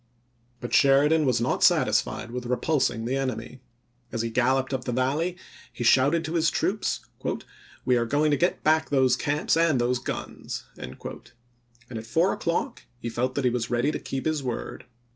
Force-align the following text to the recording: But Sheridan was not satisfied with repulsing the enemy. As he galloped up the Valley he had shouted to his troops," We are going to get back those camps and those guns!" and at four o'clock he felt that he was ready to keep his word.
But 0.61 0.73
Sheridan 0.73 1.27
was 1.27 1.39
not 1.39 1.61
satisfied 1.63 2.31
with 2.31 2.47
repulsing 2.47 3.05
the 3.05 3.15
enemy. 3.15 3.61
As 4.11 4.23
he 4.23 4.31
galloped 4.31 4.73
up 4.73 4.85
the 4.85 4.91
Valley 4.91 5.37
he 5.71 5.83
had 5.83 5.87
shouted 5.89 6.25
to 6.25 6.33
his 6.33 6.49
troops," 6.49 7.01
We 7.85 7.97
are 7.97 8.07
going 8.07 8.31
to 8.31 8.35
get 8.35 8.63
back 8.63 8.89
those 8.89 9.15
camps 9.15 9.55
and 9.55 9.79
those 9.79 9.99
guns!" 9.99 10.63
and 10.75 10.97
at 11.91 12.07
four 12.07 12.33
o'clock 12.33 12.81
he 12.99 13.09
felt 13.09 13.35
that 13.35 13.45
he 13.45 13.51
was 13.51 13.69
ready 13.69 13.91
to 13.91 13.99
keep 13.99 14.25
his 14.25 14.41
word. 14.41 14.85